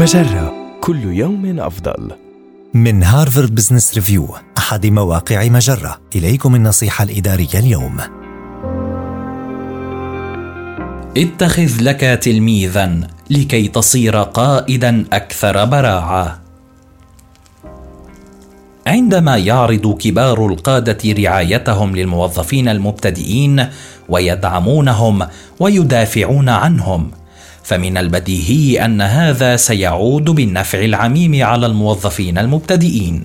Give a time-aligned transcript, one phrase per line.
[0.00, 2.10] مجرة كل يوم أفضل.
[2.74, 4.28] من هارفارد بزنس ريفيو
[4.58, 6.00] أحد مواقع مجرة.
[6.16, 7.96] إليكم النصيحة الإدارية اليوم.
[11.16, 13.00] اتخذ لك تلميذا
[13.30, 16.40] لكي تصير قائدا أكثر براعة.
[18.86, 23.66] عندما يعرض كبار القادة رعايتهم للموظفين المبتدئين
[24.08, 25.26] ويدعمونهم
[25.60, 27.10] ويدافعون عنهم
[27.70, 33.24] فمن البديهي أن هذا سيعود بالنفع العميم على الموظفين المبتدئين.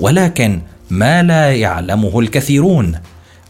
[0.00, 2.98] ولكن ما لا يعلمه الكثيرون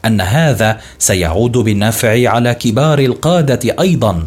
[0.05, 4.23] أن هذا سيعود بالنفع على كبار القادة أيضا.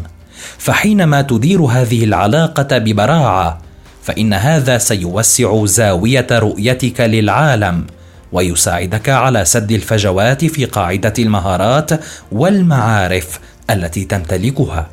[0.58, 3.60] فحينما تدير هذه العلاقة ببراعة
[4.02, 7.86] فإن هذا سيوسع زاوية رؤيتك للعالم
[8.32, 11.90] ويساعدك على سد الفجوات في قاعدة المهارات
[12.32, 14.88] والمعارف التي تمتلكها.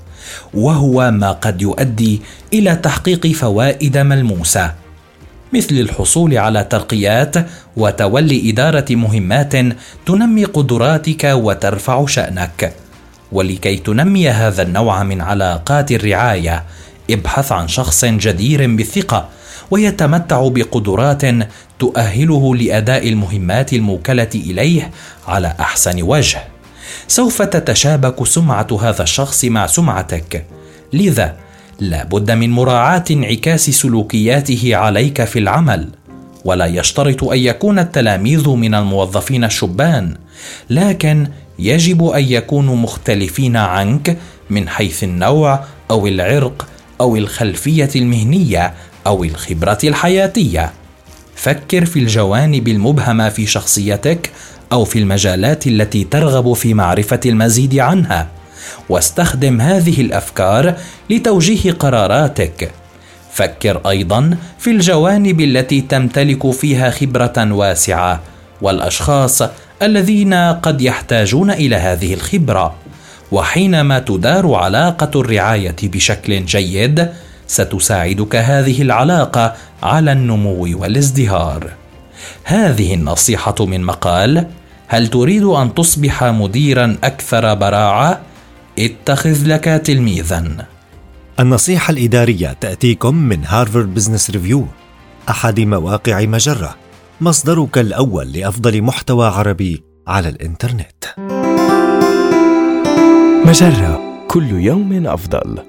[0.53, 2.21] وهو ما قد يؤدي
[2.53, 4.73] إلى تحقيق فوائد ملموسة
[5.53, 7.35] مثل الحصول على ترقيات
[7.77, 9.53] وتولي إدارة مهمات
[10.05, 12.73] تنمي قدراتك وترفع شأنك.
[13.31, 16.63] ولكي تنمي هذا النوع من علاقات الرعاية
[17.09, 19.29] ابحث عن شخص جدير بالثقة
[19.71, 21.21] ويتمتع بقدرات
[21.79, 24.91] تؤهله لأداء المهمات الموكلة إليه
[25.27, 26.43] على أحسن وجه.
[27.07, 30.45] سوف تتشابك سمعة هذا الشخص مع سمعتك.
[30.93, 31.35] لذا
[31.79, 35.89] لا بد من مراعاة انعكاس سلوكياته عليك في العمل.
[36.45, 40.15] ولا يشترط أن يكون التلاميذ من الموظفين الشبان
[40.69, 41.27] لكن
[41.59, 44.17] يجب أن يكونوا مختلفين عنك
[44.49, 46.67] من حيث النوع أو العرق
[47.01, 48.73] أو الخلفية المهنية
[49.07, 50.71] أو الخبرة الحياتية.
[51.35, 54.31] فكر في الجوانب المبهمة في شخصيتك
[54.71, 58.27] أو في المجالات التي ترغب في معرفة المزيد عنها.
[58.89, 60.75] واستخدم هذه الأفكار
[61.09, 62.71] لتوجيه قراراتك.
[63.31, 68.19] فكر أيضا في الجوانب التي تمتلك فيها خبرة واسعة
[68.61, 69.41] والأشخاص
[69.81, 72.75] الذين قد يحتاجون إلى هذه الخبرة.
[73.31, 77.07] وحينما تدار علاقة الرعاية بشكل جيد
[77.47, 81.71] ستساعدك هذه العلاقة على النمو والازدهار.
[82.43, 84.47] هذه النصيحة من مقال
[84.93, 88.21] هل تريد أن تصبح مديرا أكثر براعة؟
[88.79, 90.67] اتخذ لك تلميذا.
[91.39, 94.67] النصيحة الإدارية تأتيكم من هارفارد بزنس ريفيو
[95.29, 96.75] أحد مواقع مجرة
[97.21, 101.03] مصدرك الأول لأفضل محتوى عربي على الإنترنت.
[103.45, 105.59] مجرة كل يوم أفضل.